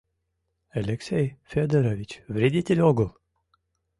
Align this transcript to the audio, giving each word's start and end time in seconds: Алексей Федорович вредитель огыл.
Алексей 0.71 1.37
Федорович 1.43 2.23
вредитель 2.27 2.81
огыл. 2.81 3.15